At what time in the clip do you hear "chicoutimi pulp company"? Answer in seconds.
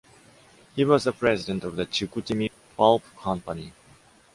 1.85-3.71